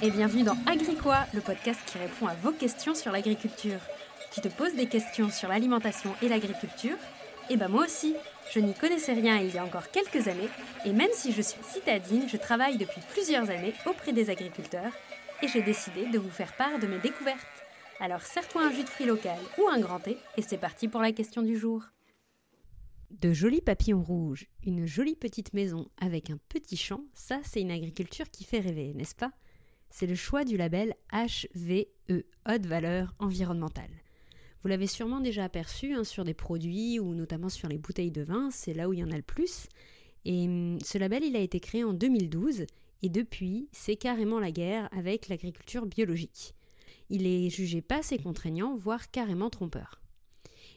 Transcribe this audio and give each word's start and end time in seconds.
et 0.00 0.10
bienvenue 0.12 0.44
dans 0.44 0.56
Agricois, 0.66 1.26
le 1.34 1.40
podcast 1.40 1.80
qui 1.86 1.98
répond 1.98 2.28
à 2.28 2.34
vos 2.34 2.52
questions 2.52 2.94
sur 2.94 3.10
l'agriculture. 3.10 3.80
Tu 4.32 4.40
te 4.40 4.48
poses 4.48 4.74
des 4.74 4.86
questions 4.86 5.28
sur 5.28 5.48
l'alimentation 5.48 6.14
et 6.22 6.28
l'agriculture 6.28 6.96
Eh 7.50 7.56
ben 7.56 7.66
moi 7.68 7.84
aussi, 7.84 8.14
je 8.52 8.60
n'y 8.60 8.74
connaissais 8.74 9.14
rien 9.14 9.38
il 9.38 9.52
y 9.52 9.58
a 9.58 9.64
encore 9.64 9.90
quelques 9.90 10.28
années, 10.28 10.48
et 10.84 10.92
même 10.92 11.10
si 11.12 11.32
je 11.32 11.42
suis 11.42 11.62
citadine, 11.64 12.28
je 12.28 12.36
travaille 12.36 12.78
depuis 12.78 13.00
plusieurs 13.12 13.50
années 13.50 13.74
auprès 13.86 14.12
des 14.12 14.30
agriculteurs, 14.30 14.92
et 15.42 15.48
j'ai 15.48 15.62
décidé 15.62 16.06
de 16.06 16.18
vous 16.18 16.30
faire 16.30 16.56
part 16.56 16.78
de 16.78 16.86
mes 16.86 16.98
découvertes. 16.98 17.64
Alors 17.98 18.22
serre-toi 18.22 18.66
un 18.66 18.72
jus 18.72 18.84
de 18.84 18.88
fruits 18.88 19.06
local 19.06 19.38
ou 19.58 19.68
un 19.68 19.80
grand 19.80 19.98
thé, 19.98 20.16
et 20.36 20.42
c'est 20.42 20.58
parti 20.58 20.86
pour 20.86 21.00
la 21.00 21.10
question 21.10 21.42
du 21.42 21.58
jour. 21.58 21.82
De 23.10 23.32
jolis 23.32 23.62
papillons 23.62 24.02
rouges, 24.02 24.46
une 24.64 24.86
jolie 24.86 25.16
petite 25.16 25.54
maison 25.54 25.88
avec 26.00 26.30
un 26.30 26.38
petit 26.48 26.76
champ, 26.76 27.00
ça 27.14 27.40
c'est 27.42 27.62
une 27.62 27.72
agriculture 27.72 28.30
qui 28.30 28.44
fait 28.44 28.60
rêver, 28.60 28.92
n'est-ce 28.94 29.16
pas? 29.16 29.32
C'est 29.90 30.06
le 30.06 30.14
choix 30.14 30.44
du 30.44 30.56
label 30.56 30.94
HVE, 31.12 31.86
haute 32.10 32.66
valeur 32.66 33.14
environnementale. 33.18 33.90
Vous 34.62 34.68
l'avez 34.68 34.86
sûrement 34.86 35.20
déjà 35.20 35.44
aperçu 35.44 35.94
hein, 35.94 36.04
sur 36.04 36.24
des 36.24 36.34
produits 36.34 36.98
ou 36.98 37.14
notamment 37.14 37.48
sur 37.48 37.68
les 37.68 37.78
bouteilles 37.78 38.10
de 38.10 38.22
vin, 38.22 38.50
c'est 38.50 38.74
là 38.74 38.88
où 38.88 38.92
il 38.92 39.00
y 39.00 39.04
en 39.04 39.10
a 39.10 39.16
le 39.16 39.22
plus. 39.22 39.68
Et 40.24 40.46
hum, 40.46 40.78
ce 40.84 40.98
label, 40.98 41.24
il 41.24 41.36
a 41.36 41.40
été 41.40 41.60
créé 41.60 41.84
en 41.84 41.92
2012 41.92 42.66
et 43.02 43.08
depuis, 43.08 43.68
c'est 43.72 43.96
carrément 43.96 44.40
la 44.40 44.50
guerre 44.50 44.88
avec 44.92 45.28
l'agriculture 45.28 45.86
biologique. 45.86 46.54
Il 47.10 47.26
est 47.26 47.48
jugé 47.48 47.80
pas 47.80 47.98
assez 47.98 48.18
contraignant, 48.18 48.76
voire 48.76 49.10
carrément 49.10 49.50
trompeur. 49.50 50.00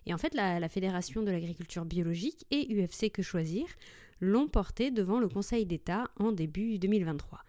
Et 0.05 0.13
en 0.13 0.17
fait, 0.17 0.33
la, 0.33 0.69
Fédération 0.69 1.21
de 1.21 1.31
l'agriculture 1.31 1.85
biologique 1.85 2.45
et 2.51 2.67
UFC 2.73 3.11
Que 3.11 3.21
Choisir 3.21 3.65
l'ont 4.19 4.47
porté 4.47 4.91
devant 4.91 5.19
le 5.19 5.27
Conseil 5.27 5.65
d'État 5.65 6.09
en 6.17 6.31
début 6.31 6.77
2023. 6.79 7.39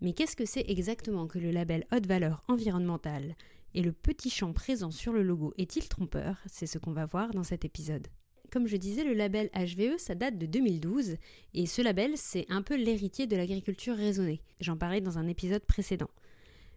Mais 0.00 0.12
qu'est-ce 0.12 0.36
que 0.36 0.44
c'est 0.44 0.64
exactement 0.68 1.26
que 1.26 1.38
le 1.38 1.50
label 1.50 1.86
haute 1.92 2.06
valeur 2.06 2.42
environnementale? 2.48 3.34
Et 3.74 3.82
le 3.82 3.92
petit 3.92 4.30
champ 4.30 4.52
présent 4.52 4.90
sur 4.90 5.12
le 5.12 5.22
logo 5.22 5.52
est-il 5.58 5.88
trompeur? 5.88 6.36
C'est 6.46 6.66
ce 6.66 6.78
qu'on 6.78 6.92
va 6.92 7.06
voir 7.06 7.30
dans 7.30 7.42
cet 7.42 7.64
épisode. 7.64 8.06
Comme 8.50 8.68
je 8.68 8.76
disais, 8.76 9.02
le 9.02 9.14
label 9.14 9.50
HVE, 9.52 9.98
ça 9.98 10.14
date 10.14 10.38
de 10.38 10.46
2012, 10.46 11.16
et 11.54 11.66
ce 11.66 11.82
label, 11.82 12.12
c'est 12.16 12.46
un 12.50 12.62
peu 12.62 12.76
l'héritier 12.76 13.26
de 13.26 13.34
l'agriculture 13.34 13.96
raisonnée. 13.96 14.42
J'en 14.60 14.76
parlais 14.76 15.00
dans 15.00 15.18
un 15.18 15.26
épisode 15.26 15.64
précédent. 15.64 16.10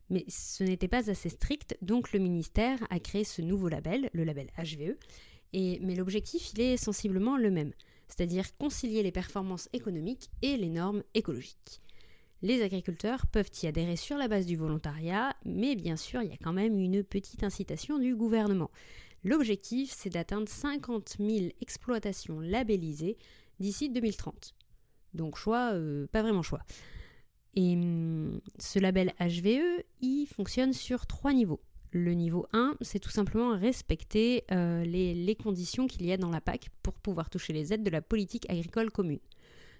Mais 0.10 0.26
ce 0.28 0.64
n'était 0.64 0.88
pas 0.88 1.12
assez 1.12 1.30
strict, 1.30 1.78
donc 1.82 2.14
le 2.14 2.20
ministère 2.20 2.80
a 2.90 3.00
créé 3.00 3.23
ce 3.23 3.42
nouveau 3.44 3.68
label, 3.68 4.10
le 4.14 4.23
label 4.23 4.50
HVE. 4.58 4.95
Mais 5.54 5.95
l'objectif, 5.95 6.54
il 6.54 6.62
est 6.62 6.78
sensiblement 6.78 7.38
le 7.38 7.52
même, 7.52 7.73
c'est-à-dire 8.08 8.58
concilier 8.58 9.04
les 9.04 9.12
performances 9.12 9.70
économiques 9.73 10.32
et 10.42 10.58
les 10.58 10.70
normes 10.70 11.04
écologiques. 11.14 11.82
Les 12.42 12.62
agriculteurs 12.62 13.26
peuvent 13.28 13.50
y 13.64 13.68
adhérer 13.68 13.96
sur 13.96 14.18
la 14.18 14.28
base 14.28 14.46
du 14.46 14.58
volontariat, 14.58 15.36
mais 15.44 15.76
bien 15.76 15.96
sûr, 15.96 16.22
il 16.22 16.30
y 16.30 16.34
a 16.34 16.38
quand 16.38 16.54
même 16.54 16.80
une 16.80 17.04
petite 17.04 17.44
incitation 17.44 17.98
du 17.98 18.16
gouvernement. 18.16 18.70
L'objectif, 19.24 19.92
c'est 19.92 20.12
d'atteindre 20.12 20.48
50 20.48 21.16
000 21.20 21.48
exploitations 21.62 22.40
labellisées 22.40 23.18
d'ici 23.60 23.90
2030. 23.90 24.54
Donc 25.14 25.36
choix, 25.36 25.72
euh, 25.74 26.08
pas 26.08 26.22
vraiment 26.22 26.44
choix. 26.44 26.62
Et 27.56 27.74
hum, 27.74 28.40
ce 28.60 28.78
label 28.78 29.14
HVE, 29.20 29.84
il 30.02 30.28
fonctionne 30.28 30.74
sur 30.74 31.08
trois 31.08 31.34
niveaux. 31.34 31.62
Le 31.92 32.14
niveau 32.14 32.46
1, 32.54 32.76
c'est 32.82 33.00
tout 33.00 33.10
simplement 33.10 33.58
respecter 33.58 34.44
euh, 34.52 34.84
les, 34.84 35.36
conditions 35.36 35.88
qu'il 35.88 36.06
y 36.06 36.12
a 36.12 36.18
dans 36.18 36.30
la 36.30 36.42
PAC 36.42 36.70
pour 36.84 36.94
pouvoir 37.00 37.30
toucher 37.30 37.54
les 37.54 37.74
aides 37.74 37.84
de 37.84 37.90
la 37.90 38.02
politique 38.02 38.48
agricole 38.50 38.92
commune. 38.92 39.20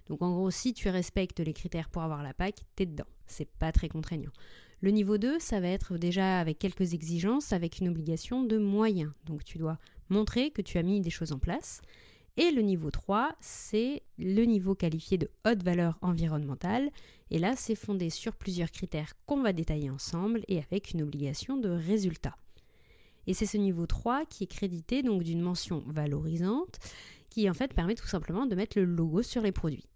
Donc 0.08 0.22
en 0.22 0.32
gros, 0.32 0.50
si 0.50 0.72
tu 0.72 0.88
respectes 0.88 1.40
les 1.40 1.52
critères 1.52 1.88
pour 1.88 2.02
avoir 2.02 2.22
la 2.22 2.34
PAC, 2.34 2.64
t'es 2.76 2.86
dedans. 2.86 3.06
C'est 3.26 3.50
pas 3.58 3.72
très 3.72 3.88
contraignant. 3.88 4.32
Le 4.80 4.90
niveau 4.90 5.18
2, 5.18 5.38
ça 5.38 5.60
va 5.60 5.68
être 5.68 5.98
déjà 5.98 6.38
avec 6.38 6.58
quelques 6.58 6.94
exigences, 6.94 7.52
avec 7.52 7.80
une 7.80 7.88
obligation 7.88 8.44
de 8.44 8.58
moyens. 8.58 9.12
Donc 9.26 9.44
tu 9.44 9.58
dois 9.58 9.78
montrer 10.08 10.50
que 10.50 10.62
tu 10.62 10.78
as 10.78 10.82
mis 10.82 11.00
des 11.00 11.10
choses 11.10 11.32
en 11.32 11.38
place. 11.38 11.80
Et 12.36 12.52
le 12.52 12.62
niveau 12.62 12.92
3, 12.92 13.34
c'est 13.40 14.02
le 14.16 14.44
niveau 14.44 14.76
qualifié 14.76 15.18
de 15.18 15.28
haute 15.44 15.64
valeur 15.64 15.98
environnementale. 16.02 16.90
Et 17.32 17.40
là, 17.40 17.54
c'est 17.56 17.74
fondé 17.74 18.10
sur 18.10 18.36
plusieurs 18.36 18.70
critères 18.70 19.14
qu'on 19.26 19.42
va 19.42 19.52
détailler 19.52 19.90
ensemble 19.90 20.42
et 20.46 20.58
avec 20.58 20.92
une 20.92 21.02
obligation 21.02 21.56
de 21.56 21.68
résultat. 21.68 22.36
Et 23.26 23.34
c'est 23.34 23.44
ce 23.44 23.56
niveau 23.56 23.86
3 23.86 24.24
qui 24.26 24.44
est 24.44 24.46
crédité 24.46 25.02
donc 25.02 25.24
d'une 25.24 25.42
mention 25.42 25.82
valorisante 25.86 26.78
qui 27.28 27.50
en 27.50 27.54
fait 27.54 27.74
permet 27.74 27.96
tout 27.96 28.06
simplement 28.06 28.46
de 28.46 28.54
mettre 28.54 28.78
le 28.78 28.84
logo 28.84 29.22
sur 29.22 29.42
les 29.42 29.52
produits. 29.52 29.88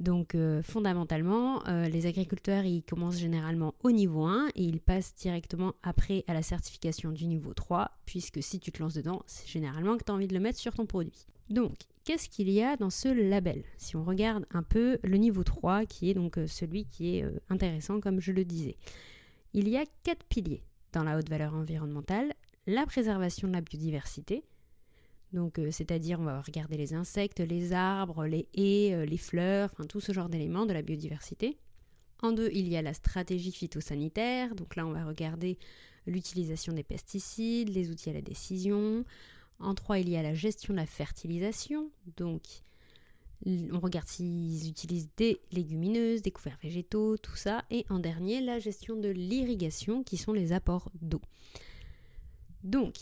Donc 0.00 0.34
euh, 0.34 0.62
fondamentalement, 0.62 1.66
euh, 1.66 1.88
les 1.88 2.06
agriculteurs, 2.06 2.64
ils 2.64 2.84
commencent 2.84 3.18
généralement 3.18 3.74
au 3.82 3.90
niveau 3.90 4.24
1 4.24 4.48
et 4.54 4.62
ils 4.62 4.80
passent 4.80 5.14
directement 5.16 5.74
après 5.82 6.24
à 6.28 6.34
la 6.34 6.42
certification 6.42 7.10
du 7.10 7.26
niveau 7.26 7.52
3, 7.52 7.90
puisque 8.06 8.42
si 8.42 8.60
tu 8.60 8.70
te 8.70 8.80
lances 8.80 8.94
dedans, 8.94 9.22
c'est 9.26 9.48
généralement 9.48 9.96
que 9.96 10.04
tu 10.04 10.12
as 10.12 10.14
envie 10.14 10.28
de 10.28 10.34
le 10.34 10.40
mettre 10.40 10.58
sur 10.58 10.74
ton 10.74 10.86
produit. 10.86 11.26
Donc, 11.50 11.74
qu'est-ce 12.04 12.28
qu'il 12.28 12.50
y 12.50 12.62
a 12.62 12.76
dans 12.76 12.90
ce 12.90 13.08
label? 13.08 13.64
Si 13.76 13.96
on 13.96 14.04
regarde 14.04 14.46
un 14.52 14.62
peu 14.62 14.98
le 15.02 15.16
niveau 15.16 15.42
3, 15.42 15.86
qui 15.86 16.10
est 16.10 16.14
donc 16.14 16.38
euh, 16.38 16.46
celui 16.46 16.84
qui 16.84 17.16
est 17.16 17.24
intéressant, 17.48 18.00
comme 18.00 18.20
je 18.20 18.32
le 18.32 18.44
disais. 18.44 18.76
Il 19.52 19.68
y 19.68 19.76
a 19.76 19.84
quatre 20.04 20.24
piliers 20.26 20.62
dans 20.92 21.02
la 21.02 21.18
haute 21.18 21.28
valeur 21.28 21.54
environnementale. 21.54 22.34
La 22.66 22.86
préservation 22.86 23.48
de 23.48 23.54
la 23.54 23.62
biodiversité, 23.62 24.44
donc, 25.32 25.58
euh, 25.58 25.70
c'est-à-dire, 25.70 26.20
on 26.20 26.24
va 26.24 26.40
regarder 26.40 26.76
les 26.76 26.94
insectes, 26.94 27.40
les 27.40 27.72
arbres, 27.72 28.24
les 28.24 28.48
haies, 28.54 28.94
euh, 28.94 29.04
les 29.04 29.18
fleurs, 29.18 29.70
enfin 29.72 29.84
tout 29.84 30.00
ce 30.00 30.12
genre 30.12 30.28
d'éléments 30.28 30.66
de 30.66 30.72
la 30.72 30.82
biodiversité. 30.82 31.58
En 32.22 32.32
deux, 32.32 32.50
il 32.52 32.68
y 32.68 32.76
a 32.76 32.82
la 32.82 32.94
stratégie 32.94 33.52
phytosanitaire. 33.52 34.54
Donc 34.54 34.74
là, 34.74 34.86
on 34.86 34.92
va 34.92 35.04
regarder 35.04 35.58
l'utilisation 36.06 36.72
des 36.72 36.82
pesticides, 36.82 37.68
les 37.68 37.90
outils 37.90 38.10
à 38.10 38.14
la 38.14 38.22
décision. 38.22 39.04
En 39.60 39.74
trois, 39.74 39.98
il 39.98 40.08
y 40.08 40.16
a 40.16 40.22
la 40.22 40.34
gestion 40.34 40.72
de 40.72 40.78
la 40.78 40.86
fertilisation. 40.86 41.90
Donc, 42.16 42.42
on 43.46 43.78
regarde 43.78 44.08
s'ils 44.08 44.68
utilisent 44.68 45.10
des 45.16 45.40
légumineuses, 45.52 46.22
des 46.22 46.30
couverts 46.30 46.58
végétaux, 46.62 47.16
tout 47.18 47.36
ça. 47.36 47.64
Et 47.70 47.84
en 47.88 47.98
dernier, 47.98 48.40
la 48.40 48.58
gestion 48.58 48.96
de 48.96 49.08
l'irrigation, 49.08 50.02
qui 50.02 50.16
sont 50.16 50.32
les 50.32 50.52
apports 50.52 50.90
d'eau. 51.02 51.20
Donc, 52.64 52.96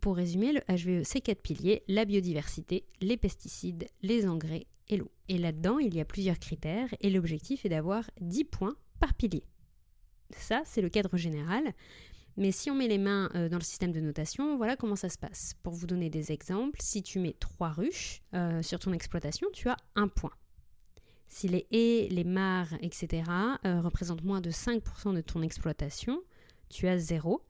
pour 0.00 0.16
résumer, 0.16 0.52
le 0.52 0.60
HVE, 0.68 1.04
c'est 1.04 1.20
quatre 1.20 1.42
piliers, 1.42 1.82
la 1.88 2.04
biodiversité, 2.04 2.84
les 3.00 3.16
pesticides, 3.16 3.86
les 4.02 4.26
engrais 4.26 4.66
et 4.88 4.96
l'eau. 4.96 5.10
Et 5.28 5.38
là-dedans, 5.38 5.78
il 5.78 5.94
y 5.94 6.00
a 6.00 6.04
plusieurs 6.04 6.38
critères 6.38 6.88
et 7.00 7.10
l'objectif 7.10 7.64
est 7.64 7.68
d'avoir 7.68 8.10
10 8.20 8.44
points 8.44 8.76
par 9.00 9.14
pilier. 9.14 9.44
Ça, 10.36 10.62
c'est 10.64 10.80
le 10.80 10.88
cadre 10.88 11.16
général. 11.16 11.74
Mais 12.36 12.50
si 12.50 12.70
on 12.70 12.74
met 12.74 12.88
les 12.88 12.98
mains 12.98 13.30
euh, 13.34 13.48
dans 13.48 13.58
le 13.58 13.64
système 13.64 13.92
de 13.92 14.00
notation, 14.00 14.56
voilà 14.56 14.76
comment 14.76 14.96
ça 14.96 15.10
se 15.10 15.18
passe. 15.18 15.54
Pour 15.62 15.74
vous 15.74 15.86
donner 15.86 16.08
des 16.08 16.32
exemples, 16.32 16.78
si 16.80 17.02
tu 17.02 17.18
mets 17.18 17.36
3 17.38 17.68
ruches 17.70 18.22
euh, 18.34 18.62
sur 18.62 18.78
ton 18.78 18.92
exploitation, 18.92 19.48
tu 19.52 19.68
as 19.68 19.76
un 19.94 20.08
point. 20.08 20.32
Si 21.28 21.48
les 21.48 21.66
haies, 21.70 22.08
les 22.10 22.24
mares, 22.24 22.74
etc. 22.80 23.24
Euh, 23.66 23.80
représentent 23.80 24.24
moins 24.24 24.40
de 24.40 24.50
5% 24.50 25.14
de 25.14 25.20
ton 25.20 25.42
exploitation, 25.42 26.22
tu 26.70 26.88
as 26.88 26.98
0. 26.98 27.42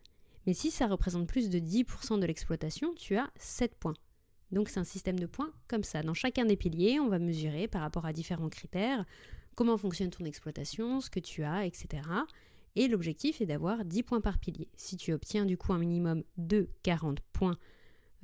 Mais 0.47 0.55
si 0.55 0.71
ça 0.71 0.87
représente 0.87 1.29
plus 1.29 1.49
de 1.49 1.59
10% 1.59 2.19
de 2.19 2.27
l'exploitation, 2.27 2.95
tu 2.95 3.17
as 3.17 3.31
7 3.37 3.75
points. 3.77 3.95
Donc 4.51 4.69
c'est 4.69 4.81
un 4.81 4.85
système 4.85 5.19
de 5.19 5.27
points 5.27 5.53
comme 5.67 5.83
ça. 5.83 6.03
Dans 6.03 6.15
chacun 6.15 6.45
des 6.45 6.57
piliers, 6.57 7.01
on 7.01 7.09
va 7.09 7.19
mesurer 7.19 7.69
par 7.69 7.81
rapport 7.81 8.05
à 8.05 8.13
différents 8.13 8.51
critères 8.51 9.05
comment 9.55 9.77
fonctionne 9.77 10.11
ton 10.11 10.25
exploitation, 10.25 11.01
ce 11.01 11.11
que 11.11 11.21
tu 11.21 11.43
as, 11.43 11.67
etc. 11.67 12.03
Et 12.77 12.89
l'objectif 12.89 13.41
est 13.41 13.47
d'avoir 13.47 13.85
10 13.85 14.03
points 14.03 14.21
par 14.21 14.39
pilier. 14.39 14.69
Si 14.77 14.97
tu 14.97 15.13
obtiens 15.13 15.45
du 15.45 15.57
coup 15.57 15.73
un 15.73 15.79
minimum 15.79 16.23
de 16.37 16.69
40 16.83 17.21
points 17.33 17.59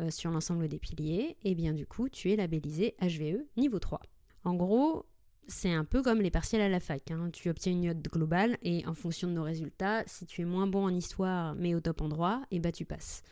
euh, 0.01 0.11
sur 0.11 0.31
l'ensemble 0.31 0.69
des 0.69 0.79
piliers, 0.79 1.37
et 1.43 1.51
eh 1.51 1.55
bien 1.55 1.73
du 1.73 1.87
coup 1.87 2.09
tu 2.09 2.31
es 2.31 2.37
labellisé 2.37 2.95
HVE 3.01 3.45
niveau 3.57 3.79
3. 3.79 4.01
En 4.45 4.55
gros, 4.55 5.07
c'est 5.49 5.73
un 5.73 5.85
peu 5.85 6.03
comme 6.03 6.21
les 6.21 6.31
partiels 6.31 6.61
à 6.61 6.69
la 6.69 6.79
fac. 6.79 7.11
Hein. 7.11 7.31
Tu 7.33 7.49
obtiens 7.49 7.73
une 7.73 7.87
note 7.87 8.03
globale 8.03 8.59
et 8.63 8.87
en 8.87 8.95
fonction 8.95 9.29
de 9.29 9.33
nos 9.33 9.43
résultats, 9.43 10.05
si 10.07 10.27
tu 10.27 10.43
es 10.43 10.45
moins 10.45 10.67
bon 10.67 10.85
en 10.85 10.95
histoire 10.95 11.55
mais 11.55 11.75
au 11.75 11.81
top 11.81 12.03
endroit, 12.03 12.43
et 12.51 12.57
eh 12.57 12.59
bah 12.59 12.69
ben, 12.69 12.73
tu 12.73 12.85
passes. 12.85 13.23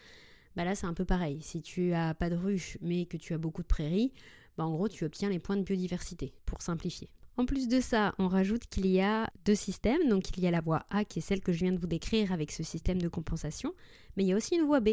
Bah 0.56 0.64
là 0.64 0.74
c'est 0.74 0.86
un 0.86 0.94
peu 0.94 1.04
pareil. 1.04 1.40
Si 1.42 1.62
tu 1.62 1.92
as 1.92 2.14
pas 2.14 2.30
de 2.30 2.36
ruches 2.36 2.78
mais 2.80 3.04
que 3.04 3.16
tu 3.16 3.34
as 3.34 3.38
beaucoup 3.38 3.62
de 3.62 3.68
prairies, 3.68 4.12
bah 4.56 4.64
en 4.64 4.72
gros 4.72 4.88
tu 4.88 5.04
obtiens 5.04 5.28
les 5.28 5.38
points 5.38 5.56
de 5.56 5.62
biodiversité 5.62 6.32
pour 6.46 6.62
simplifier. 6.62 7.10
En 7.38 7.44
plus 7.44 7.68
de 7.68 7.80
ça, 7.80 8.14
on 8.18 8.28
rajoute 8.28 8.66
qu'il 8.66 8.86
y 8.86 9.00
a 9.02 9.30
deux 9.44 9.54
systèmes. 9.54 10.08
Donc 10.08 10.36
il 10.36 10.42
y 10.42 10.46
a 10.46 10.50
la 10.50 10.62
voie 10.62 10.86
A 10.88 11.04
qui 11.04 11.18
est 11.18 11.22
celle 11.22 11.42
que 11.42 11.52
je 11.52 11.58
viens 11.58 11.72
de 11.72 11.78
vous 11.78 11.86
décrire 11.86 12.32
avec 12.32 12.50
ce 12.50 12.62
système 12.62 13.00
de 13.00 13.08
compensation, 13.08 13.74
mais 14.16 14.24
il 14.24 14.28
y 14.28 14.32
a 14.32 14.36
aussi 14.36 14.56
une 14.56 14.64
voie 14.64 14.80
B. 14.80 14.90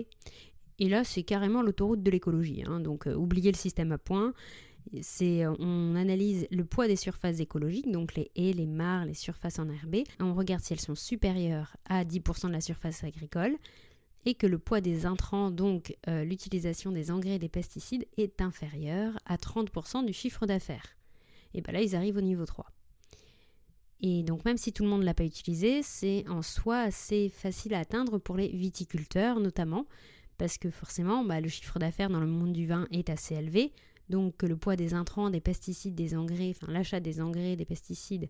Et 0.79 0.89
là, 0.89 1.03
c'est 1.03 1.23
carrément 1.23 1.61
l'autoroute 1.61 2.03
de 2.03 2.11
l'écologie. 2.11 2.63
Hein. 2.67 2.81
Donc 2.81 3.07
euh, 3.07 3.15
oubliez 3.15 3.51
le 3.51 3.57
système 3.57 3.91
à 3.93 3.97
points 3.97 4.33
c'est 5.01 5.45
euh, 5.45 5.53
on 5.59 5.95
analyse 5.95 6.47
le 6.51 6.65
poids 6.65 6.87
des 6.87 6.95
surfaces 6.95 7.39
écologiques, 7.39 7.91
donc 7.91 8.15
les 8.15 8.31
haies, 8.35 8.53
les 8.53 8.67
mares, 8.67 9.05
les 9.05 9.13
surfaces 9.13 9.59
enherbées. 9.59 10.03
On 10.19 10.33
regarde 10.33 10.61
si 10.61 10.73
elles 10.73 10.79
sont 10.79 10.95
supérieures 10.95 11.75
à 11.85 12.03
10% 12.03 12.47
de 12.47 12.53
la 12.53 12.61
surface 12.61 13.03
agricole 13.03 13.57
et 14.25 14.35
que 14.35 14.47
le 14.47 14.57
poids 14.57 14.81
des 14.81 15.05
intrants, 15.05 15.51
donc 15.51 15.95
euh, 16.07 16.23
l'utilisation 16.23 16.91
des 16.91 17.11
engrais 17.11 17.35
et 17.35 17.39
des 17.39 17.49
pesticides, 17.49 18.07
est 18.17 18.41
inférieur 18.41 19.17
à 19.25 19.35
30% 19.35 20.05
du 20.05 20.13
chiffre 20.13 20.45
d'affaires. 20.45 20.95
Et 21.53 21.61
bien 21.61 21.73
là, 21.73 21.81
ils 21.81 21.95
arrivent 21.95 22.17
au 22.17 22.21
niveau 22.21 22.45
3. 22.45 22.65
Et 24.01 24.23
donc 24.23 24.43
même 24.43 24.57
si 24.57 24.73
tout 24.73 24.83
le 24.83 24.89
monde 24.89 25.01
ne 25.01 25.05
l'a 25.05 25.13
pas 25.13 25.23
utilisé, 25.23 25.81
c'est 25.81 26.25
en 26.27 26.41
soi 26.41 26.79
assez 26.79 27.29
facile 27.29 27.73
à 27.73 27.79
atteindre 27.79 28.17
pour 28.17 28.35
les 28.35 28.49
viticulteurs 28.49 29.39
notamment, 29.39 29.85
parce 30.37 30.57
que 30.57 30.69
forcément 30.69 31.23
bah, 31.23 31.39
le 31.39 31.47
chiffre 31.47 31.79
d'affaires 31.79 32.09
dans 32.09 32.19
le 32.19 32.27
monde 32.27 32.51
du 32.51 32.65
vin 32.65 32.87
est 32.91 33.09
assez 33.09 33.35
élevé, 33.35 33.71
donc 34.09 34.37
que 34.37 34.45
le 34.45 34.57
poids 34.57 34.75
des 34.75 34.93
intrants, 34.93 35.29
des 35.29 35.41
pesticides, 35.41 35.95
des 35.95 36.15
engrais, 36.15 36.51
enfin 36.51 36.71
l'achat 36.71 36.99
des 36.99 37.21
engrais, 37.21 37.55
des 37.55 37.65
pesticides 37.65 38.29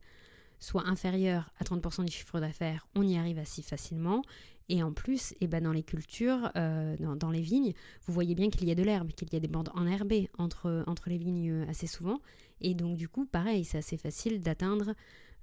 soit 0.64 0.88
inférieur 0.88 1.52
à 1.60 1.66
30% 1.66 2.06
du 2.06 2.12
chiffre 2.12 2.40
d'affaires, 2.40 2.88
on 2.96 3.04
y 3.04 3.18
arrive 3.18 3.38
assez 3.38 3.62
facilement. 3.62 4.22
Et 4.70 4.82
en 4.82 4.94
plus, 4.94 5.34
et 5.42 5.48
ben 5.48 5.62
dans 5.62 5.74
les 5.74 5.84
cultures, 5.84 6.50
euh, 6.56 6.96
dans, 7.18 7.32
les 7.32 7.42
vignes, 7.42 7.74
vous 8.06 8.14
voyez 8.14 8.34
bien 8.34 8.50
qu'il 8.50 8.66
y 8.66 8.72
a 8.72 8.76
de 8.76 8.84
l'herbe, 8.84 9.12
qu'il 9.12 9.32
y 9.34 9.36
a 9.36 9.42
des 9.42 9.50
bandes 9.50 9.70
enherbées 9.76 10.30
entre, 10.38 10.86
entre 10.88 11.10
les 11.10 11.18
vignes 11.18 11.52
euh, 11.52 11.70
assez 11.70 11.86
souvent. 11.86 12.22
Et 12.62 12.74
donc 12.74 12.96
du 12.96 13.10
coup, 13.10 13.26
pareil, 13.26 13.66
c'est 13.66 13.80
assez 13.80 13.98
facile 13.98 14.40
d'atteindre 14.40 14.94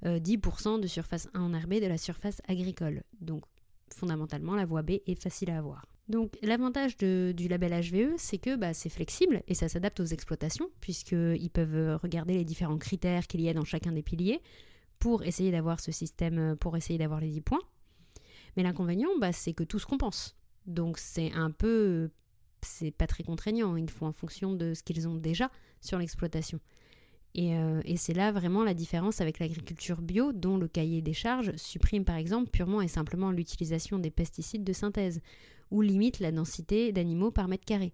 10% 0.04 0.68
euh, 0.68 0.78
de 0.78 0.86
surface 0.86 1.28
enherbée 1.34 1.80
de 1.80 1.86
la 1.86 1.98
surface 1.98 2.40
agricole. 2.48 3.02
Donc 3.20 3.44
fondamentalement, 3.92 4.54
la 4.54 4.64
voie 4.64 4.82
B 4.82 4.92
est 5.06 5.20
facile 5.20 5.50
à 5.50 5.58
avoir. 5.58 5.84
Donc 6.10 6.36
l'avantage 6.42 6.96
du 6.96 7.46
label 7.48 7.70
HVE, 7.70 8.14
c'est 8.16 8.38
que 8.38 8.56
bah, 8.56 8.74
c'est 8.74 8.88
flexible 8.88 9.42
et 9.46 9.54
ça 9.54 9.68
s'adapte 9.68 10.00
aux 10.00 10.06
exploitations, 10.06 10.68
puisqu'ils 10.80 11.50
peuvent 11.50 12.00
regarder 12.02 12.34
les 12.34 12.44
différents 12.44 12.78
critères 12.78 13.28
qu'il 13.28 13.40
y 13.40 13.48
a 13.48 13.54
dans 13.54 13.64
chacun 13.64 13.92
des 13.92 14.02
piliers 14.02 14.40
pour 14.98 15.22
essayer 15.22 15.52
d'avoir 15.52 15.78
ce 15.78 15.92
système, 15.92 16.56
pour 16.56 16.76
essayer 16.76 16.98
d'avoir 16.98 17.20
les 17.20 17.28
10 17.28 17.42
points. 17.42 17.60
Mais 18.56 18.64
l'inconvénient, 18.64 19.10
bah, 19.20 19.32
c'est 19.32 19.52
que 19.52 19.62
tout 19.62 19.78
se 19.78 19.86
compense. 19.86 20.36
Donc 20.66 20.98
c'est 20.98 21.30
un 21.32 21.52
peu, 21.52 22.10
c'est 22.60 22.90
pas 22.90 23.06
très 23.06 23.22
contraignant. 23.22 23.76
Ils 23.76 23.88
font 23.88 24.06
en 24.06 24.12
fonction 24.12 24.52
de 24.52 24.74
ce 24.74 24.82
qu'ils 24.82 25.06
ont 25.06 25.14
déjà 25.14 25.48
sur 25.80 25.96
l'exploitation. 25.96 26.58
Euh, 27.38 27.80
et, 27.84 27.96
c'est 27.96 28.12
là 28.12 28.32
vraiment 28.32 28.64
la 28.64 28.74
différence 28.74 29.20
avec 29.20 29.38
l'agriculture 29.38 30.02
bio, 30.02 30.32
dont 30.32 30.56
le 30.56 30.66
cahier 30.66 31.00
des 31.00 31.12
charges 31.12 31.54
supprime 31.56 32.04
par 32.04 32.16
exemple 32.16 32.50
purement 32.50 32.82
et 32.82 32.88
simplement 32.88 33.30
l'utilisation 33.30 33.98
des 33.98 34.10
pesticides 34.10 34.64
de 34.64 34.72
synthèse, 34.72 35.20
ou 35.70 35.80
limite 35.82 36.18
la 36.18 36.32
densité 36.32 36.90
d'animaux 36.90 37.30
par 37.30 37.46
mètre 37.46 37.64
carré. 37.64 37.92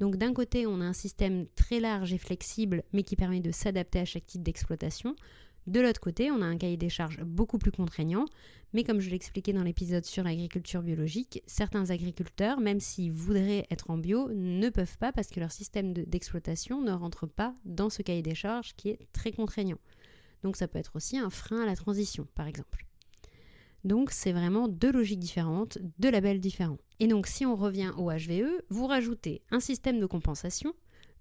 Donc 0.00 0.16
d'un 0.16 0.32
côté, 0.32 0.66
on 0.66 0.80
a 0.80 0.84
un 0.84 0.94
système 0.94 1.46
très 1.54 1.80
large 1.80 2.12
et 2.12 2.18
flexible, 2.18 2.82
mais 2.92 3.02
qui 3.02 3.14
permet 3.14 3.40
de 3.40 3.52
s'adapter 3.52 4.00
à 4.00 4.04
chaque 4.04 4.26
type 4.26 4.42
d'exploitation. 4.42 5.14
De 5.66 5.80
l'autre 5.80 6.00
côté, 6.00 6.30
on 6.30 6.42
a 6.42 6.46
un 6.46 6.56
cahier 6.56 6.76
des 6.76 6.88
charges 6.88 7.20
beaucoup 7.22 7.58
plus 7.58 7.70
contraignant, 7.70 8.24
mais 8.72 8.82
comme 8.82 9.00
je 9.00 9.10
l'expliquais 9.10 9.52
dans 9.52 9.62
l'épisode 9.62 10.04
sur 10.04 10.24
l'agriculture 10.24 10.82
biologique, 10.82 11.42
certains 11.46 11.90
agriculteurs, 11.90 12.58
même 12.58 12.80
s'ils 12.80 13.12
voudraient 13.12 13.66
être 13.70 13.90
en 13.90 13.96
bio, 13.96 14.28
ne 14.32 14.70
peuvent 14.70 14.98
pas 14.98 15.12
parce 15.12 15.28
que 15.28 15.38
leur 15.38 15.52
système 15.52 15.92
d'exploitation 15.92 16.80
ne 16.80 16.92
rentre 16.92 17.26
pas 17.26 17.54
dans 17.64 17.90
ce 17.90 18.02
cahier 18.02 18.22
des 18.22 18.34
charges 18.34 18.74
qui 18.76 18.88
est 18.88 18.98
très 19.12 19.30
contraignant. 19.30 19.78
Donc 20.42 20.56
ça 20.56 20.66
peut 20.66 20.78
être 20.78 20.96
aussi 20.96 21.16
un 21.16 21.30
frein 21.30 21.62
à 21.62 21.66
la 21.66 21.76
transition, 21.76 22.26
par 22.34 22.48
exemple. 22.48 22.86
Donc 23.84 24.10
c'est 24.10 24.32
vraiment 24.32 24.68
deux 24.68 24.90
logiques 24.90 25.20
différentes, 25.20 25.78
deux 25.98 26.10
labels 26.10 26.40
différents. 26.40 26.78
Et 26.98 27.08
donc 27.08 27.26
si 27.26 27.46
on 27.46 27.56
revient 27.56 27.92
au 27.96 28.10
HVE, 28.10 28.62
vous 28.68 28.86
rajoutez 28.86 29.42
un 29.50 29.60
système 29.60 30.00
de 30.00 30.06
compensation, 30.06 30.72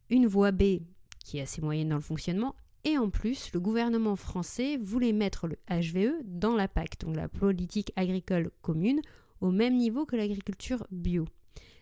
une 0.10 0.28
voie 0.28 0.52
B 0.52 0.82
qui 1.24 1.38
est 1.38 1.42
assez 1.42 1.62
moyenne 1.62 1.90
dans 1.90 1.96
le 1.96 2.02
fonctionnement, 2.02 2.56
et 2.84 2.98
en 2.98 3.10
plus, 3.10 3.52
le 3.54 3.60
gouvernement 3.60 4.16
français 4.16 4.78
voulait 4.78 5.14
mettre 5.14 5.48
le 5.48 5.58
HVE 5.70 6.24
dans 6.26 6.56
la 6.56 6.68
PAC, 6.68 7.00
donc 7.00 7.16
la 7.16 7.28
politique 7.28 7.92
agricole 7.96 8.52
commune, 8.62 9.02
au 9.40 9.52
même 9.52 9.76
niveau 9.76 10.06
que 10.06 10.16
l'agriculture 10.16 10.86
bio. 10.92 11.26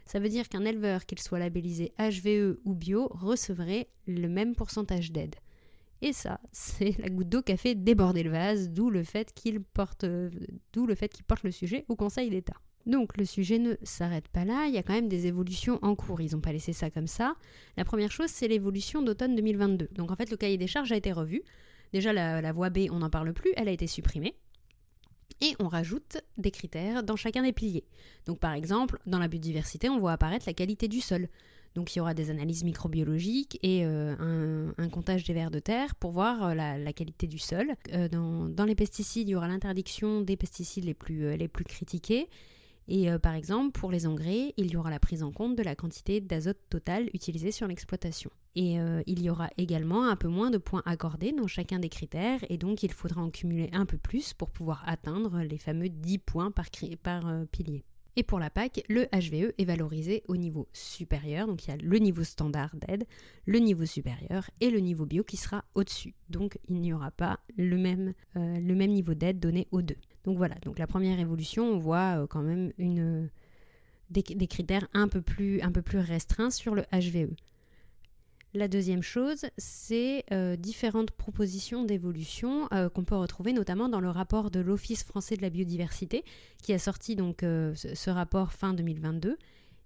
Ça 0.06 0.20
veut 0.20 0.30
dire 0.30 0.50
qu'un 0.50 0.66
éleveur, 0.66 1.06
qu'il 1.06 1.20
soit 1.20 1.40
labellisé 1.40 1.94
HVE 2.00 2.58
ou 2.66 2.74
bio, 2.74 3.08
recevrait 3.12 3.88
le 4.08 4.28
même 4.28 4.56
pourcentage 4.56 5.12
d'aide. 5.12 5.36
Et 6.02 6.14
ça, 6.14 6.42
c'est 6.52 6.98
la 6.98 7.10
goutte 7.10 7.30
d'eau 7.30 7.42
qui 7.42 7.54
a 7.54 7.58
fait 7.58 7.76
déborder 7.76 8.24
le 8.24 8.32
vase, 8.32 8.70
d'où 8.70 8.90
le 8.90 9.04
fait 9.04 9.34
qu'il 9.34 9.62
porte, 9.62 10.06
porte 11.28 11.44
le 11.44 11.52
sujet 11.52 11.86
au 11.88 11.96
Conseil 11.96 12.30
d'État. 12.30 12.56
Donc 12.90 13.18
le 13.18 13.26
sujet 13.26 13.60
ne 13.60 13.76
s'arrête 13.84 14.28
pas 14.30 14.46
là, 14.46 14.66
il 14.68 14.74
y 14.74 14.80
a 14.80 14.84
quand 14.84 14.94
même 14.94 15.08
des 15.08 15.28
évolutions 15.28 15.78
en 15.84 15.94
cours, 15.94 16.22
ils 16.22 16.34
n'ont 16.34 16.42
pas 16.42 16.52
laissé 16.52 16.74
ça 16.74 16.90
comme 16.90 17.06
ça. 17.06 17.36
La 17.78 17.86
première 17.86 18.12
chose, 18.12 18.32
c'est 18.32 18.48
l'évolution 18.48 19.04
d'automne 19.04 19.36
2022. 19.36 19.90
Donc 19.92 20.10
en 20.10 20.16
fait, 20.16 20.32
le 20.32 20.38
cahier 20.38 20.58
des 20.58 20.66
charges 20.66 20.92
a 20.92 20.96
été 20.96 21.12
revu. 21.12 21.44
Déjà, 21.94 22.14
la, 22.14 22.52
voie 22.52 22.72
B, 22.72 22.88
on 22.90 23.00
n'en 23.00 23.12
parle 23.12 23.32
plus, 23.34 23.52
elle 23.58 23.68
a 23.68 23.72
été 23.72 23.86
supprimée. 23.86 24.34
Et 25.40 25.56
on 25.60 25.68
rajoute 25.68 26.18
des 26.38 26.50
critères 26.50 27.04
dans 27.04 27.16
chacun 27.16 27.44
des 27.44 27.54
piliers. 27.54 27.86
Donc 28.26 28.40
par 28.40 28.54
exemple, 28.54 29.00
dans 29.06 29.20
la 29.20 29.28
biodiversité, 29.28 29.88
on 29.88 30.00
voit 30.00 30.14
apparaître 30.14 30.46
la 30.48 30.54
qualité 30.54 30.88
du 30.88 31.00
sol. 31.00 31.30
Donc 31.76 31.96
il 31.96 32.00
y 32.00 32.02
aura 32.02 32.16
des 32.16 32.32
analyses 32.32 32.64
microbiologiques 32.64 33.60
et 33.62 33.86
euh, 33.86 34.72
un, 34.80 34.90
comptage 34.90 35.26
des 35.26 35.34
vers 35.34 35.52
de 35.52 35.60
terre 35.60 35.94
pour 35.94 36.10
voir 36.10 36.44
euh, 36.44 36.54
la, 36.56 36.94
qualité 36.94 37.28
du 37.28 37.38
sol. 37.38 37.76
Euh, 37.94 38.10
dans, 38.10 38.66
les 38.66 38.74
pesticides, 38.74 39.30
il 39.30 39.34
y 39.34 39.36
aura 39.36 39.48
l'interdiction 39.48 40.22
des 40.22 40.36
pesticides 40.36 40.86
les 40.86 40.96
plus, 40.96 41.38
les 41.38 41.48
plus 41.48 41.64
critiqués 41.64 42.28
et 42.90 43.12
euh, 43.12 43.20
par 43.20 43.36
exemple, 43.36 43.80
pour 43.80 43.92
les 43.92 44.08
engrais, 44.08 44.54
il 44.58 44.72
y 44.72 44.76
aura 44.76 44.90
la 44.90 45.00
prise 45.00 45.22
en 45.22 45.32
compte 45.32 45.56
de 45.56 45.62
la 45.62 45.76
quantité 45.76 46.20
d'azote 46.22 46.60
totale 46.70 47.10
utilisée 47.14 47.52
sur 47.52 47.68
l'exploitation. 47.68 48.32
Et 48.56 48.80
euh, 48.80 49.04
il 49.06 49.22
y 49.22 49.30
aura 49.30 49.50
également 49.58 50.08
un 50.08 50.16
peu 50.16 50.28
moins 50.28 50.50
de 50.50 50.58
points 50.58 50.82
accordés 50.86 51.32
dans 51.32 51.46
chacun 51.46 51.78
des 51.78 51.90
critères, 51.90 52.40
et 52.50 52.58
donc 52.58 52.82
il 52.82 52.92
faudra 52.92 53.22
en 53.22 53.30
cumuler 53.30 53.70
un 53.74 53.86
peu 53.86 54.00
plus 54.00 54.34
pour 54.34 54.50
pouvoir 54.50 54.84
atteindre 54.88 55.40
les 55.42 55.60
fameux 55.60 55.90
10 55.90 56.18
points 56.18 56.50
par, 56.50 56.66
par 57.04 57.28
euh, 57.28 57.46
pilier. 57.46 57.84
Et 58.20 58.24
pour 58.24 58.38
la 58.38 58.50
PAC, 58.50 58.84
le 58.90 59.06
HVE 59.14 59.54
est 59.58 59.64
valorisé 59.64 60.24
au 60.28 60.36
niveau 60.36 60.68
supérieur, 60.74 61.48
donc 61.48 61.64
il 61.64 61.70
y 61.70 61.74
a 61.74 61.78
le 61.78 61.98
niveau 62.00 62.26
standard 62.26 62.76
d'aide, 62.76 63.06
le 63.46 63.60
niveau 63.60 63.86
supérieur 63.86 64.50
et 64.60 64.70
le 64.70 64.80
niveau 64.80 65.06
bio 65.06 65.24
qui 65.24 65.38
sera 65.38 65.64
au-dessus. 65.74 66.14
Donc 66.30 66.60
il 66.68 66.82
n'y 66.82 66.92
aura 66.92 67.12
pas 67.12 67.40
le 67.56 67.78
même, 67.78 68.14
le 68.36 68.74
même 68.74 68.92
niveau 68.92 69.14
d'aide 69.14 69.40
donné 69.40 69.70
aux 69.72 69.82
deux. 69.82 69.96
Donc 70.26 70.36
voilà, 70.36 70.56
donc 70.66 70.80
la 70.80 70.86
première 70.86 71.18
évolution, 71.18 71.64
on 71.64 71.78
voit 71.78 72.22
euh, 72.22 72.28
quand 72.28 72.42
même 72.42 72.74
une, 72.78 73.30
des, 74.10 74.22
critères 74.48 74.90
un 74.94 75.08
peu, 75.08 75.22
plus, 75.22 75.62
un 75.62 75.72
peu 75.72 75.82
plus 75.82 76.00
restreints 76.00 76.52
sur 76.52 76.76
le 76.76 76.84
HVE. 76.92 77.34
La 78.54 78.68
deuxième 78.68 79.04
chose, 79.04 79.46
c'est 79.58 80.24
euh, 80.32 80.56
différentes 80.56 81.12
propositions 81.12 81.84
d'évolution 81.84 82.68
euh, 82.74 82.90
qu'on 82.90 83.04
peut 83.04 83.16
retrouver 83.16 83.54
notamment 83.54 83.90
dans 83.90 84.00
le 84.00 84.10
rapport 84.10 84.50
de 84.50 84.60
l'Office 84.60 85.04
français 85.04 85.38
de 85.38 85.42
la 85.44 85.52
biodiversité, 85.52 86.24
qui 86.64 86.74
a 86.74 86.80
sorti 86.80 87.16
donc 87.16 87.42
ce, 87.42 88.10
rapport 88.10 88.52
fin 88.52 88.74
2022. 88.74 89.38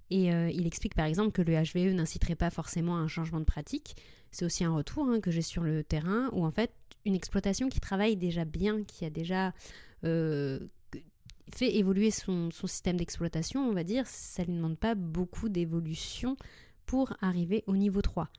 Et 0.09 0.27
il 0.27 0.67
explique 0.67 0.93
par 0.93 1.05
exemple 1.05 1.31
que 1.31 1.41
le 1.41 1.53
HVE 1.55 1.95
n'inciterait 1.95 2.35
pas 2.35 2.51
forcément 2.51 2.97
à 2.97 2.99
un 2.99 3.07
changement 3.07 3.39
de 3.39 3.45
pratique. 3.45 3.95
C'est 4.31 4.45
aussi 4.45 4.63
un 4.63 4.71
retour 4.71 5.07
hein, 5.07 5.19
que 5.19 5.31
j'ai 5.31 5.41
sur 5.41 5.63
le 5.63 5.83
terrain 5.83 6.29
où 6.33 6.45
en 6.45 6.51
fait 6.51 6.71
une 7.05 7.15
exploitation 7.15 7.69
qui 7.69 7.79
travaille 7.79 8.15
déjà 8.15 8.45
bien, 8.45 8.83
qui 8.83 9.05
a 9.05 9.09
déjà 9.09 9.53
euh, 10.03 10.59
fait 11.53 11.75
évoluer 11.75 12.11
son, 12.11 12.49
système 12.51 12.97
d'exploitation, 12.97 13.67
on 13.67 13.73
va 13.73 13.83
dire, 13.83 14.07
ça 14.07 14.43
ne 14.43 14.47
lui 14.47 14.55
demande 14.55 14.77
pas 14.77 14.95
beaucoup 14.95 15.49
d'évolution 15.49 16.37
pour 16.85 17.13
arriver 17.21 17.63
au 17.67 17.75
niveau 17.75 18.01
3. 18.01 18.29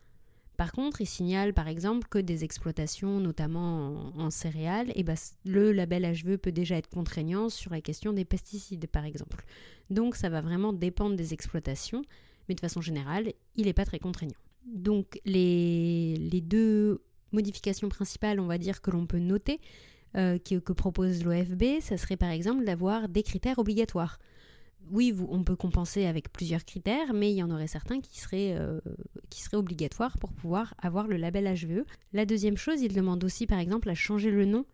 Par 0.57 0.73
contre, 0.73 1.01
il 1.01 1.07
signale 1.07 1.53
par 1.53 1.67
exemple 1.67 2.07
que 2.09 2.19
des 2.19 2.45
exploitations, 2.45 3.19
notamment 3.19 4.13
en, 4.17 4.31
céréales, 4.31 4.93
eh 4.95 5.03
ben, 5.03 5.17
le 5.45 5.73
label 5.73 6.05
HVE 6.05 6.37
peut 6.37 6.53
déjà 6.53 6.77
être 6.77 6.89
contraignant 6.89 7.49
sur 7.49 7.73
la 7.73 7.81
question 7.81 8.13
des 8.13 8.25
pesticides 8.25 8.87
par 8.87 9.05
exemple. 9.05 9.45
Donc 9.91 10.15
ça 10.15 10.29
va 10.29 10.41
vraiment 10.41 10.73
dépendre 10.73 11.17
des 11.17 11.35
exploitations, 11.35 12.03
mais 12.49 12.55
de 12.55 12.61
façon 12.61 12.81
générale, 12.81 13.33
il 13.57 13.67
n'est 13.67 13.73
pas 13.73 13.85
très 13.85 13.99
contraignant. 13.99 14.39
Donc 14.65 15.19
les, 15.25 16.41
deux 16.43 17.01
modifications 17.33 17.89
principales, 17.89 18.39
on 18.39 18.47
va 18.47 18.59
dire, 18.59 18.81
que 18.81 18.91
l'on 18.91 19.07
peut 19.07 19.19
noter, 19.19 19.61
euh, 20.17 20.39
que, 20.39 20.73
propose 20.73 21.25
l'OFB, 21.25 21.81
ça 21.81 21.97
serait 21.97 22.17
par 22.17 22.31
exemple 22.31 22.65
d'avoir 22.65 23.09
des 23.09 23.25
critères 23.25 23.59
obligatoires. 23.59 24.21
Oui, 24.91 25.15
on 25.29 25.45
peut 25.45 25.57
compenser 25.57 26.07
avec 26.07 26.33
plusieurs 26.33 26.65
critères, 26.65 27.13
mais 27.15 27.33
il 27.33 27.37
y 27.37 27.43
en 27.43 27.51
aurait 27.51 27.67
certains 27.67 28.01
qui 28.01 28.19
seraient, 28.19 28.55
euh, 28.59 28.81
obligatoires 29.53 30.19
pour 30.19 30.33
pouvoir 30.33 30.75
avoir 30.79 31.07
le 31.07 31.17
label 31.17 31.45
HVE. 31.45 31.85
La 32.13 32.27
deuxième 32.27 32.57
chose, 32.57 32.81
il 32.83 32.93
demande 32.93 33.23
aussi 33.25 33.47
par 33.47 33.59
exemple 33.59 33.89
à 33.89 33.95
changer 33.95 34.31
le 34.31 34.45
nom. 34.45 34.65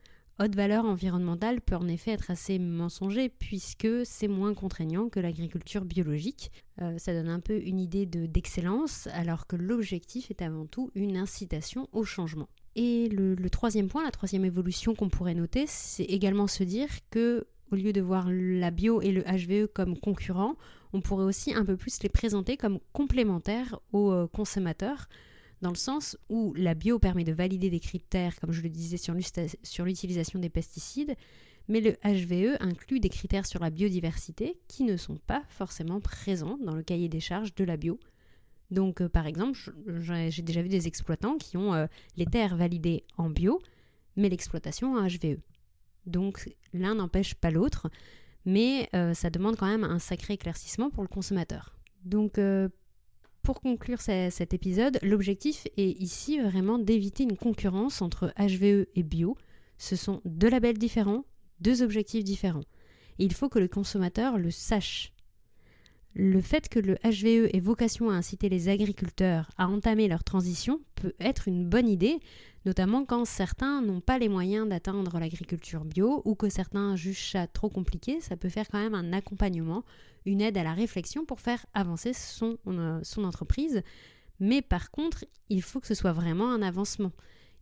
Haute 0.42 0.54
valeur 0.54 0.86
environnementale 0.86 1.60
peut 1.60 1.76
en 1.76 1.86
effet 1.86 2.12
être 2.12 2.30
assez 2.30 2.58
mensonger 2.58 3.28
puisque 3.28 3.88
c'est 4.04 4.28
moins 4.28 4.54
contraignant 4.54 5.10
que 5.10 5.20
l'agriculture 5.20 5.84
biologique. 5.84 6.50
Euh, 6.80 6.96
ça 6.96 7.12
donne 7.12 7.28
un 7.28 7.40
peu 7.40 7.60
une 7.62 7.78
idée 7.78 8.06
d'excellence 8.06 9.06
alors 9.08 9.46
que 9.46 9.56
l'objectif 9.56 10.30
est 10.30 10.40
avant 10.40 10.64
tout 10.64 10.90
une 10.94 11.18
incitation 11.18 11.88
au 11.92 12.04
changement. 12.04 12.48
Et 12.74 13.08
le, 13.08 13.36
troisième 13.50 13.88
point, 13.88 14.02
la 14.02 14.12
troisième 14.12 14.46
évolution 14.46 14.94
qu'on 14.94 15.10
pourrait 15.10 15.34
noter, 15.34 15.64
c'est 15.66 16.04
également 16.04 16.46
se 16.46 16.64
dire 16.64 16.88
que 17.10 17.46
au 17.70 17.76
lieu 17.76 17.92
de 17.92 18.00
voir 18.00 18.28
la 18.30 18.70
bio 18.70 19.00
et 19.00 19.12
le 19.12 19.22
HVE 19.22 19.68
comme 19.72 19.98
concurrents, 19.98 20.56
on 20.92 21.00
pourrait 21.00 21.24
aussi 21.24 21.54
un 21.54 21.64
peu 21.64 21.76
plus 21.76 22.02
les 22.02 22.08
présenter 22.08 22.56
comme 22.56 22.78
complémentaires 22.92 23.78
aux 23.92 24.10
euh, 24.10 24.26
consommateurs, 24.26 25.08
dans 25.62 25.70
le 25.70 25.76
sens 25.76 26.16
où 26.28 26.54
la 26.54 26.74
bio 26.74 26.98
permet 26.98 27.24
de 27.24 27.32
valider 27.32 27.70
des 27.70 27.80
critères, 27.80 28.38
comme 28.40 28.52
je 28.52 28.62
le 28.62 28.70
disais, 28.70 28.96
sur 28.96 29.84
l'utilisation 29.84 30.38
des 30.38 30.48
pesticides, 30.48 31.14
mais 31.68 31.80
le 31.80 31.92
HVE 32.02 32.56
inclut 32.60 32.98
des 32.98 33.10
critères 33.10 33.46
sur 33.46 33.60
la 33.60 33.70
biodiversité 33.70 34.58
qui 34.66 34.84
ne 34.84 34.96
sont 34.96 35.18
pas 35.26 35.42
forcément 35.48 36.00
présents 36.00 36.58
dans 36.64 36.74
le 36.74 36.82
cahier 36.82 37.08
des 37.08 37.20
charges 37.20 37.54
de 37.54 37.64
la 37.64 37.76
bio. 37.76 38.00
Donc, 38.70 39.00
euh, 39.00 39.08
par 39.08 39.26
exemple, 39.26 39.58
j'ai 40.30 40.42
déjà 40.42 40.62
vu 40.62 40.68
des 40.68 40.86
exploitants 40.86 41.36
qui 41.36 41.56
ont 41.56 41.74
euh, 41.74 41.86
les 42.16 42.26
terres 42.26 42.56
validées 42.56 43.04
en 43.18 43.28
bio, 43.28 43.60
mais 44.16 44.28
l'exploitation 44.28 44.94
en 44.94 45.06
HVE. 45.06 45.38
Donc 46.06 46.48
l'un 46.72 46.96
n'empêche 46.96 47.34
pas 47.34 47.50
l'autre, 47.50 47.90
mais 48.44 48.88
euh, 48.94 49.14
ça 49.14 49.30
demande 49.30 49.56
quand 49.56 49.66
même 49.66 49.84
un 49.84 49.98
sacré 49.98 50.34
éclaircissement 50.34 50.90
pour 50.90 51.02
le 51.02 51.08
consommateur. 51.08 51.76
Donc 52.04 52.38
euh, 52.38 52.68
pour 53.42 53.60
conclure 53.60 54.00
cet 54.00 54.52
épisode, 54.52 54.98
l'objectif 55.02 55.66
est 55.76 55.90
ici 55.90 56.38
vraiment 56.40 56.78
d'éviter 56.78 57.22
une 57.22 57.36
concurrence 57.36 58.02
entre 58.02 58.32
HVE 58.38 58.86
et 58.94 59.02
bio. 59.02 59.36
Ce 59.78 59.96
sont 59.96 60.20
deux 60.24 60.50
labels 60.50 60.78
différents, 60.78 61.24
deux 61.60 61.82
objectifs 61.82 62.22
différents. 62.22 62.64
Il 63.18 63.32
faut 63.32 63.48
que 63.48 63.58
le 63.58 63.68
consommateur 63.68 64.36
le 64.38 64.50
sache. 64.50 65.12
Le 66.14 66.40
fait 66.40 66.68
que 66.68 66.80
le 66.80 66.96
HVE 66.96 67.54
ait 67.54 67.60
vocation 67.60 68.10
à 68.10 68.14
inciter 68.14 68.48
les 68.48 68.68
agriculteurs 68.68 69.50
à 69.56 69.68
entamer 69.68 70.08
leur 70.08 70.24
transition 70.24 70.80
peut 71.00 71.14
être 71.18 71.48
une 71.48 71.66
bonne 71.66 71.88
idée, 71.88 72.20
notamment 72.66 73.04
quand 73.04 73.24
certains 73.24 73.82
n'ont 73.82 74.00
pas 74.00 74.18
les 74.18 74.28
moyens 74.28 74.68
d'atteindre 74.68 75.18
l'agriculture 75.18 75.84
bio 75.84 76.22
ou 76.24 76.34
que 76.34 76.48
certains 76.48 76.94
jugent 76.94 77.32
ça 77.32 77.46
trop 77.46 77.70
compliqué, 77.70 78.20
ça 78.20 78.36
peut 78.36 78.48
faire 78.48 78.68
quand 78.68 78.78
même 78.78 78.94
un 78.94 79.12
accompagnement, 79.12 79.84
une 80.26 80.40
aide 80.40 80.58
à 80.58 80.62
la 80.62 80.74
réflexion 80.74 81.24
pour 81.24 81.40
faire 81.40 81.64
avancer 81.74 82.12
son, 82.12 82.58
euh, 82.66 83.00
son 83.02 83.24
entreprise. 83.24 83.82
Mais 84.38 84.62
par 84.62 84.90
contre, 84.90 85.24
il 85.48 85.62
faut 85.62 85.80
que 85.80 85.86
ce 85.86 85.94
soit 85.94 86.12
vraiment 86.12 86.52
un 86.52 86.62
avancement. 86.62 87.12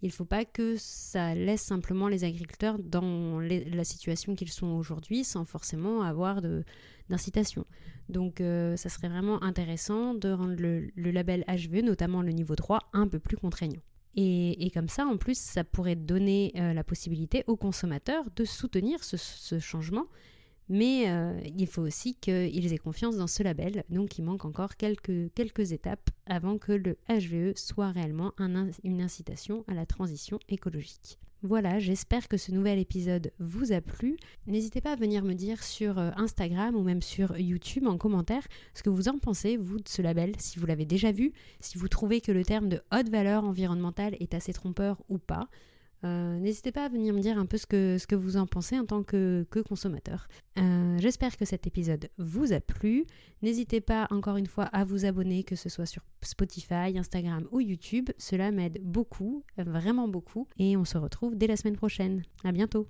Il 0.02 0.08
ne 0.08 0.12
faut 0.12 0.24
pas 0.24 0.44
que 0.44 0.76
ça 0.76 1.34
laisse 1.34 1.62
simplement 1.62 2.06
les 2.06 2.24
agriculteurs 2.24 2.78
dans 2.78 3.40
la 3.40 3.84
situation 3.84 4.36
qu'ils 4.36 4.52
sont 4.52 4.68
aujourd'hui 4.68 5.24
sans 5.24 5.44
forcément 5.44 6.02
avoir 6.02 6.40
d'incitation. 7.08 7.66
Donc 8.08 8.40
euh, 8.40 8.76
ça 8.76 8.88
serait 8.88 9.08
vraiment 9.08 9.42
intéressant 9.42 10.14
de 10.14 10.30
rendre 10.30 10.54
le, 10.56 10.90
label 11.10 11.44
HVE, 11.48 11.82
notamment 11.82 12.22
le 12.22 12.30
niveau 12.30 12.54
3, 12.54 12.90
un 12.92 13.08
peu 13.08 13.18
plus 13.18 13.36
contraignant. 13.36 13.82
Et, 14.20 14.70
comme 14.74 14.88
ça, 14.88 15.06
en 15.06 15.16
plus, 15.16 15.38
ça 15.38 15.62
pourrait 15.62 15.94
donner 15.94 16.52
euh, 16.56 16.72
la 16.72 16.82
possibilité 16.82 17.44
aux 17.46 17.56
consommateurs 17.56 18.24
de 18.34 18.44
soutenir 18.44 19.04
ce, 19.04 19.58
changement. 19.60 20.06
Mais 20.68 21.08
euh, 21.08 21.40
il 21.56 21.66
faut 21.66 21.82
aussi 21.82 22.14
qu'ils 22.14 22.72
aient 22.72 22.78
confiance 22.78 23.16
dans 23.16 23.26
ce 23.26 23.42
label. 23.42 23.84
Donc 23.88 24.18
il 24.18 24.22
manque 24.22 24.44
encore 24.44 24.76
quelques, 24.76 25.72
étapes 25.72 26.10
avant 26.26 26.58
que 26.58 26.72
le 26.72 26.98
HVE 27.08 27.56
soit 27.56 27.90
réellement 27.90 28.32
une 28.84 29.00
incitation 29.00 29.64
à 29.66 29.74
la 29.74 29.86
transition 29.86 30.38
écologique. 30.48 31.18
Voilà, 31.42 31.78
j'espère 31.78 32.26
que 32.26 32.36
ce 32.36 32.50
nouvel 32.50 32.80
épisode 32.80 33.32
vous 33.38 33.70
a 33.70 33.80
plu. 33.80 34.16
N'hésitez 34.48 34.80
pas 34.80 34.92
à 34.94 34.96
venir 34.96 35.22
me 35.22 35.34
dire 35.34 35.62
sur 35.62 35.96
euh, 35.98 36.10
Instagram 36.16 36.74
ou 36.74 36.82
même 36.82 37.00
sur 37.00 37.38
YouTube 37.38 37.86
en 37.86 37.96
commentaire 37.96 38.42
ce 38.74 38.82
que 38.82 38.90
vous 38.90 39.08
en 39.08 39.18
pensez, 39.18 39.56
vous, 39.56 39.78
de 39.78 39.88
ce 39.88 40.02
label, 40.02 40.32
si 40.38 40.58
vous 40.58 40.66
l'avez 40.66 40.84
déjà 40.84 41.12
vu, 41.12 41.32
si 41.60 41.78
vous 41.78 41.86
trouvez 41.86 42.20
que 42.20 42.32
le 42.32 42.44
terme 42.44 42.68
de 42.68 42.82
haute 42.92 43.08
valeur 43.08 43.44
environnementale 43.44 44.16
est 44.18 44.34
assez 44.34 44.52
trompeur 44.52 45.00
ou 45.08 45.18
pas. 45.18 45.48
Euh, 46.04 46.38
n'hésitez 46.38 46.72
pas 46.72 46.84
à 46.84 46.88
venir 46.88 47.12
me 47.12 47.20
dire 47.20 47.38
un 47.38 47.46
peu 47.46 47.56
ce 47.56 47.66
que, 47.66 47.98
ce 47.98 48.06
que 48.06 48.14
vous 48.14 48.36
en 48.36 48.46
pensez 48.46 48.78
en 48.78 48.84
tant 48.84 49.02
que, 49.02 49.46
consommateur. 49.68 50.28
Euh, 50.58 50.96
j'espère 50.98 51.36
que 51.36 51.44
cet 51.44 51.66
épisode 51.66 52.08
vous 52.18 52.52
a 52.52 52.60
plu. 52.60 53.04
N'hésitez 53.42 53.80
pas 53.80 54.06
encore 54.10 54.36
une 54.36 54.46
fois 54.46 54.64
à 54.64 54.84
vous 54.84 55.04
abonner, 55.04 55.42
que 55.42 55.56
ce 55.56 55.68
soit 55.68 55.86
sur 55.86 56.02
Spotify, 56.22 56.96
Instagram 56.96 57.46
ou 57.50 57.60
YouTube. 57.60 58.10
Cela 58.18 58.50
m'aide 58.50 58.80
beaucoup, 58.82 59.44
vraiment 59.56 60.08
beaucoup. 60.08 60.46
Et 60.58 60.76
on 60.76 60.84
se 60.84 60.98
retrouve 60.98 61.36
dès 61.36 61.46
la 61.46 61.56
semaine 61.56 61.76
prochaine. 61.76 62.22
À 62.44 62.52
bientôt. 62.52 62.88